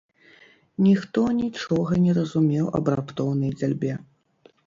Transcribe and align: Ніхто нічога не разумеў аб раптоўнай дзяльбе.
Ніхто 0.85 1.25
нічога 1.41 1.99
не 2.07 2.15
разумеў 2.19 2.71
аб 2.79 2.85
раптоўнай 2.95 3.51
дзяльбе. 3.59 3.93